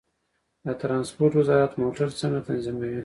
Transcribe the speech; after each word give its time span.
د 0.65 0.67
ترانسپورت 0.81 1.33
وزارت 1.41 1.71
موټر 1.81 2.07
څنګه 2.19 2.39
تنظیموي؟ 2.47 2.99